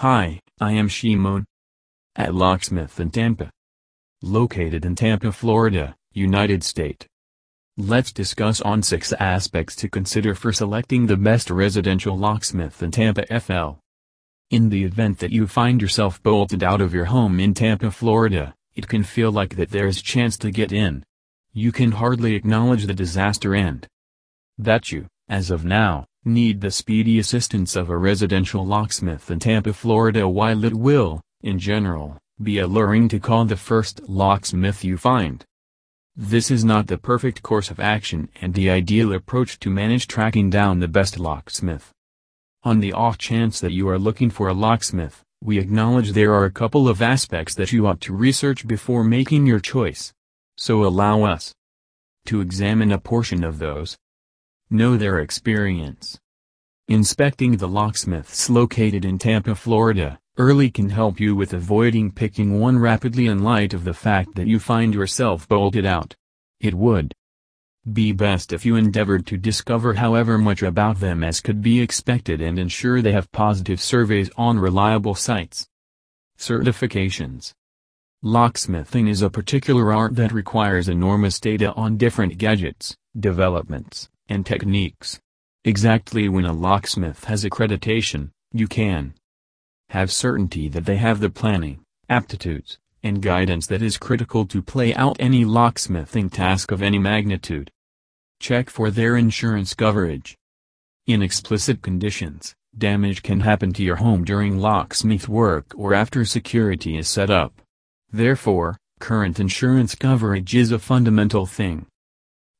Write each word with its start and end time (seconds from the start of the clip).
Hi, 0.00 0.40
I 0.60 0.72
am 0.72 0.88
Shimon. 0.88 1.46
At 2.16 2.34
Locksmith 2.34 3.00
in 3.00 3.10
Tampa. 3.10 3.50
Located 4.20 4.84
in 4.84 4.94
Tampa, 4.94 5.32
Florida, 5.32 5.96
United 6.12 6.62
States. 6.62 7.06
Let's 7.78 8.12
discuss 8.12 8.60
on 8.60 8.82
6 8.82 9.14
aspects 9.14 9.74
to 9.76 9.88
consider 9.88 10.34
for 10.34 10.52
selecting 10.52 11.06
the 11.06 11.16
best 11.16 11.48
residential 11.48 12.14
locksmith 12.14 12.82
in 12.82 12.90
Tampa 12.90 13.24
FL. 13.40 13.78
In 14.50 14.68
the 14.68 14.84
event 14.84 15.18
that 15.20 15.32
you 15.32 15.46
find 15.46 15.80
yourself 15.80 16.22
bolted 16.22 16.62
out 16.62 16.82
of 16.82 16.92
your 16.92 17.06
home 17.06 17.40
in 17.40 17.54
Tampa, 17.54 17.90
Florida, 17.90 18.54
it 18.74 18.88
can 18.88 19.02
feel 19.02 19.32
like 19.32 19.56
that 19.56 19.70
there's 19.70 20.02
chance 20.02 20.36
to 20.36 20.50
get 20.50 20.72
in. 20.72 21.06
You 21.54 21.72
can 21.72 21.92
hardly 21.92 22.34
acknowledge 22.34 22.84
the 22.84 22.92
disaster 22.92 23.54
and 23.54 23.88
that 24.58 24.92
you, 24.92 25.06
as 25.26 25.50
of 25.50 25.64
now, 25.64 26.04
need 26.26 26.60
the 26.60 26.70
speedy 26.70 27.18
assistance 27.18 27.76
of 27.76 27.88
a 27.88 27.96
residential 27.96 28.66
locksmith 28.66 29.30
in 29.30 29.38
Tampa, 29.38 29.72
Florida 29.72 30.28
while 30.28 30.64
it 30.64 30.74
will, 30.74 31.20
in 31.42 31.58
general, 31.58 32.18
be 32.42 32.58
alluring 32.58 33.08
to 33.08 33.20
call 33.20 33.44
the 33.44 33.56
first 33.56 34.08
locksmith 34.08 34.84
you 34.84 34.98
find. 34.98 35.44
This 36.16 36.50
is 36.50 36.64
not 36.64 36.88
the 36.88 36.98
perfect 36.98 37.42
course 37.42 37.70
of 37.70 37.78
action 37.78 38.28
and 38.40 38.54
the 38.54 38.68
ideal 38.68 39.12
approach 39.12 39.58
to 39.60 39.70
manage 39.70 40.08
tracking 40.08 40.50
down 40.50 40.80
the 40.80 40.88
best 40.88 41.18
locksmith. 41.18 41.92
On 42.64 42.80
the 42.80 42.92
off 42.92 43.16
chance 43.16 43.60
that 43.60 43.72
you 43.72 43.88
are 43.88 43.98
looking 43.98 44.28
for 44.28 44.48
a 44.48 44.54
locksmith, 44.54 45.22
we 45.42 45.58
acknowledge 45.58 46.12
there 46.12 46.34
are 46.34 46.44
a 46.44 46.50
couple 46.50 46.88
of 46.88 47.00
aspects 47.00 47.54
that 47.54 47.70
you 47.70 47.86
ought 47.86 48.00
to 48.00 48.14
research 48.14 48.66
before 48.66 49.04
making 49.04 49.46
your 49.46 49.60
choice. 49.60 50.12
So 50.56 50.84
allow 50.84 51.22
us 51.22 51.54
to 52.24 52.40
examine 52.40 52.90
a 52.90 52.98
portion 52.98 53.44
of 53.44 53.58
those. 53.58 53.96
Know 54.70 54.96
their 54.96 55.20
experience. 55.20 56.18
Inspecting 56.88 57.56
the 57.56 57.68
locksmiths 57.68 58.50
located 58.50 59.04
in 59.04 59.16
Tampa, 59.16 59.54
Florida, 59.54 60.18
early 60.38 60.72
can 60.72 60.88
help 60.88 61.20
you 61.20 61.36
with 61.36 61.52
avoiding 61.52 62.10
picking 62.10 62.58
one 62.58 62.76
rapidly 62.76 63.26
in 63.26 63.44
light 63.44 63.74
of 63.74 63.84
the 63.84 63.94
fact 63.94 64.34
that 64.34 64.48
you 64.48 64.58
find 64.58 64.92
yourself 64.92 65.46
bolted 65.46 65.86
out. 65.86 66.16
It 66.58 66.74
would 66.74 67.12
be 67.92 68.10
best 68.10 68.52
if 68.52 68.66
you 68.66 68.74
endeavored 68.74 69.24
to 69.28 69.36
discover 69.36 69.94
however 69.94 70.36
much 70.36 70.64
about 70.64 70.98
them 70.98 71.22
as 71.22 71.40
could 71.40 71.62
be 71.62 71.80
expected 71.80 72.40
and 72.40 72.58
ensure 72.58 73.00
they 73.00 73.12
have 73.12 73.30
positive 73.30 73.80
surveys 73.80 74.30
on 74.36 74.58
reliable 74.58 75.14
sites. 75.14 75.68
Certifications 76.36 77.52
Locksmithing 78.24 79.08
is 79.08 79.22
a 79.22 79.30
particular 79.30 79.92
art 79.92 80.16
that 80.16 80.32
requires 80.32 80.88
enormous 80.88 81.38
data 81.38 81.72
on 81.74 81.96
different 81.96 82.36
gadgets, 82.36 82.96
developments, 83.16 84.08
and 84.28 84.44
techniques. 84.44 85.20
Exactly 85.64 86.28
when 86.28 86.44
a 86.44 86.52
locksmith 86.52 87.24
has 87.24 87.44
accreditation, 87.44 88.30
you 88.52 88.66
can 88.66 89.14
have 89.90 90.12
certainty 90.12 90.68
that 90.68 90.84
they 90.84 90.96
have 90.96 91.20
the 91.20 91.30
planning, 91.30 91.80
aptitudes, 92.08 92.78
and 93.02 93.22
guidance 93.22 93.66
that 93.66 93.82
is 93.82 93.98
critical 93.98 94.46
to 94.46 94.62
play 94.62 94.94
out 94.94 95.16
any 95.18 95.44
locksmithing 95.44 96.30
task 96.30 96.70
of 96.70 96.82
any 96.82 96.98
magnitude. 96.98 97.70
Check 98.40 98.70
for 98.70 98.90
their 98.90 99.16
insurance 99.16 99.74
coverage. 99.74 100.36
In 101.06 101.22
explicit 101.22 101.82
conditions, 101.82 102.54
damage 102.76 103.22
can 103.22 103.40
happen 103.40 103.72
to 103.74 103.82
your 103.82 103.96
home 103.96 104.24
during 104.24 104.58
locksmith 104.58 105.28
work 105.28 105.72
or 105.76 105.94
after 105.94 106.24
security 106.24 106.98
is 106.98 107.08
set 107.08 107.30
up. 107.30 107.62
Therefore, 108.12 108.76
current 109.00 109.38
insurance 109.38 109.94
coverage 109.94 110.54
is 110.54 110.72
a 110.72 110.78
fundamental 110.78 111.46
thing 111.46 111.86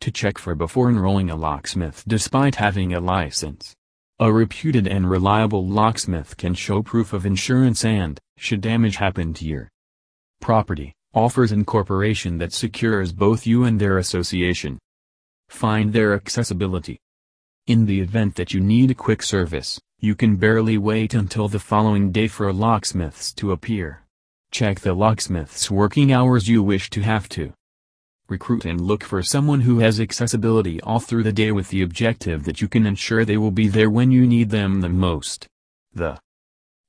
to 0.00 0.10
check 0.10 0.38
for 0.38 0.54
before 0.54 0.88
enrolling 0.88 1.30
a 1.30 1.36
locksmith 1.36 2.04
despite 2.06 2.56
having 2.56 2.92
a 2.92 3.00
license. 3.00 3.74
A 4.18 4.32
reputed 4.32 4.86
and 4.86 5.10
reliable 5.10 5.66
locksmith 5.66 6.36
can 6.36 6.54
show 6.54 6.82
proof 6.82 7.12
of 7.12 7.26
insurance 7.26 7.84
and, 7.84 8.18
should 8.38 8.60
damage 8.60 8.96
happen 8.96 9.34
to 9.34 9.44
your 9.44 9.68
property, 10.40 10.92
offers 11.14 11.52
incorporation 11.52 12.38
that 12.38 12.52
secures 12.52 13.12
both 13.12 13.46
you 13.46 13.64
and 13.64 13.80
their 13.80 13.98
association. 13.98 14.78
Find 15.48 15.92
their 15.92 16.14
accessibility. 16.14 16.98
In 17.66 17.86
the 17.86 18.00
event 18.00 18.36
that 18.36 18.54
you 18.54 18.60
need 18.60 18.90
a 18.90 18.94
quick 18.94 19.22
service, 19.22 19.80
you 19.98 20.14
can 20.14 20.36
barely 20.36 20.78
wait 20.78 21.14
until 21.14 21.48
the 21.48 21.58
following 21.58 22.12
day 22.12 22.28
for 22.28 22.52
locksmiths 22.52 23.32
to 23.34 23.52
appear. 23.52 24.02
Check 24.50 24.80
the 24.80 24.94
locksmith's 24.94 25.70
working 25.70 26.12
hours 26.12 26.48
you 26.48 26.62
wish 26.62 26.88
to 26.90 27.02
have 27.02 27.28
to 27.30 27.52
recruit 28.28 28.64
and 28.64 28.80
look 28.80 29.04
for 29.04 29.22
someone 29.22 29.60
who 29.60 29.78
has 29.78 30.00
accessibility 30.00 30.80
all 30.82 31.00
through 31.00 31.22
the 31.22 31.32
day 31.32 31.52
with 31.52 31.68
the 31.68 31.82
objective 31.82 32.44
that 32.44 32.60
you 32.60 32.68
can 32.68 32.86
ensure 32.86 33.24
they 33.24 33.36
will 33.36 33.50
be 33.50 33.68
there 33.68 33.90
when 33.90 34.10
you 34.10 34.26
need 34.26 34.50
them 34.50 34.80
the 34.80 34.88
most. 34.88 35.46
The 35.92 36.18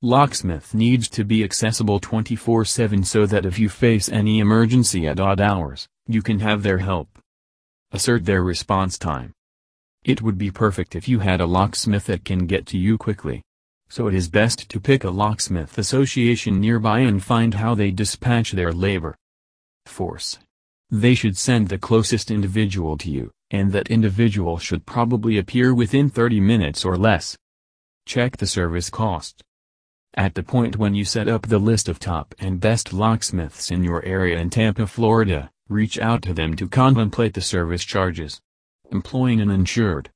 locksmith 0.02 0.74
needs 0.74 1.08
to 1.10 1.24
be 1.24 1.42
accessible 1.42 2.00
24-7 2.00 3.04
so 3.04 3.26
that 3.26 3.46
if 3.46 3.58
you 3.58 3.68
face 3.68 4.08
any 4.08 4.38
emergency 4.38 5.06
at 5.06 5.20
odd 5.20 5.40
hours, 5.40 5.86
you 6.06 6.22
can 6.22 6.40
have 6.40 6.62
their 6.62 6.78
help. 6.78 7.08
Assert 7.92 8.24
their 8.24 8.42
response 8.42 8.98
time. 8.98 9.32
It 10.04 10.22
would 10.22 10.38
be 10.38 10.50
perfect 10.50 10.94
if 10.94 11.08
you 11.08 11.20
had 11.20 11.40
a 11.40 11.46
locksmith 11.46 12.06
that 12.06 12.24
can 12.24 12.46
get 12.46 12.66
to 12.66 12.78
you 12.78 12.98
quickly. 12.98 13.42
So 13.88 14.06
it 14.06 14.14
is 14.14 14.28
best 14.28 14.68
to 14.68 14.80
pick 14.80 15.02
a 15.02 15.10
locksmith 15.10 15.78
association 15.78 16.60
nearby 16.60 17.00
and 17.00 17.22
find 17.22 17.54
how 17.54 17.74
they 17.74 17.90
dispatch 17.90 18.52
their 18.52 18.72
labor 18.72 19.16
force. 19.86 20.38
They 20.90 21.14
should 21.14 21.36
send 21.36 21.68
the 21.68 21.76
closest 21.76 22.30
individual 22.30 22.96
to 22.98 23.10
you, 23.10 23.30
and 23.50 23.72
that 23.72 23.90
individual 23.90 24.56
should 24.58 24.86
probably 24.86 25.36
appear 25.36 25.74
within 25.74 26.08
30 26.08 26.40
minutes 26.40 26.84
or 26.84 26.96
less. 26.96 27.36
Check 28.06 28.38
the 28.38 28.46
service 28.46 28.88
cost. 28.88 29.42
At 30.14 30.34
the 30.34 30.42
point 30.42 30.78
when 30.78 30.94
you 30.94 31.04
set 31.04 31.28
up 31.28 31.46
the 31.46 31.58
list 31.58 31.88
of 31.88 31.98
top 31.98 32.34
and 32.38 32.58
best 32.58 32.94
locksmiths 32.94 33.70
in 33.70 33.84
your 33.84 34.02
area 34.04 34.38
in 34.38 34.48
Tampa, 34.48 34.86
Florida, 34.86 35.50
reach 35.68 35.98
out 35.98 36.22
to 36.22 36.32
them 36.32 36.56
to 36.56 36.66
contemplate 36.66 37.34
the 37.34 37.42
service 37.42 37.84
charges. 37.84 38.40
Employing 38.90 39.42
an 39.42 39.50
insured 39.50 40.10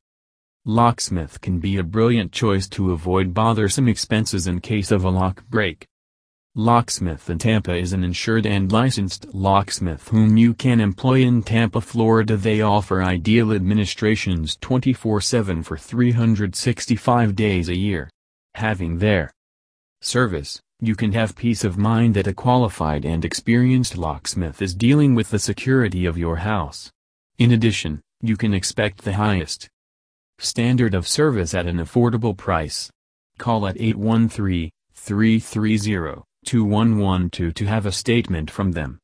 locksmith 0.64 1.40
can 1.42 1.58
be 1.58 1.76
a 1.76 1.82
brilliant 1.82 2.32
choice 2.32 2.66
to 2.68 2.92
avoid 2.92 3.34
bothersome 3.34 3.88
expenses 3.88 4.46
in 4.46 4.60
case 4.60 4.90
of 4.90 5.04
a 5.04 5.10
lock 5.10 5.44
break. 5.50 5.86
Locksmith 6.54 7.30
in 7.30 7.38
Tampa 7.38 7.74
is 7.74 7.94
an 7.94 8.04
insured 8.04 8.44
and 8.44 8.70
licensed 8.70 9.32
locksmith 9.32 10.08
whom 10.08 10.36
you 10.36 10.52
can 10.52 10.82
employ 10.82 11.22
in 11.22 11.42
Tampa, 11.42 11.80
Florida. 11.80 12.36
They 12.36 12.60
offer 12.60 13.02
ideal 13.02 13.54
administrations 13.54 14.58
24-7 14.58 15.64
for 15.64 15.78
365 15.78 17.34
days 17.34 17.70
a 17.70 17.74
year. 17.78 18.10
Having 18.56 18.98
their 18.98 19.32
service, 20.02 20.60
you 20.78 20.94
can 20.94 21.12
have 21.12 21.36
peace 21.36 21.64
of 21.64 21.78
mind 21.78 22.12
that 22.16 22.26
a 22.26 22.34
qualified 22.34 23.06
and 23.06 23.24
experienced 23.24 23.96
locksmith 23.96 24.60
is 24.60 24.74
dealing 24.74 25.14
with 25.14 25.30
the 25.30 25.38
security 25.38 26.04
of 26.04 26.18
your 26.18 26.36
house. 26.36 26.90
In 27.38 27.52
addition, 27.52 28.02
you 28.20 28.36
can 28.36 28.52
expect 28.52 29.04
the 29.04 29.14
highest 29.14 29.70
standard 30.38 30.94
of 30.94 31.08
service 31.08 31.54
at 31.54 31.66
an 31.66 31.78
affordable 31.78 32.36
price. 32.36 32.90
Call 33.38 33.66
at 33.66 33.80
813 33.80 34.68
330 34.94 36.22
2112 36.44 37.54
to 37.54 37.66
have 37.66 37.86
a 37.86 37.92
statement 37.92 38.50
from 38.50 38.72
them. 38.72 38.98